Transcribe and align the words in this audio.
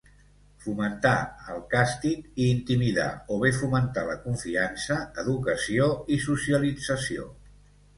Fomentar 0.61 1.11
el 1.55 1.59
càstig 1.73 2.41
i 2.45 2.49
intimidar 2.55 3.07
o 3.37 3.39
bé 3.45 3.53
fomentar 3.61 4.09
la 4.11 4.19
confiança, 4.27 5.01
educació 5.29 5.95
i 6.19 6.23
socialització. 6.31 7.35